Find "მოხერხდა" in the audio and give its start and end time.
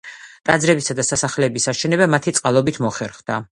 2.87-3.41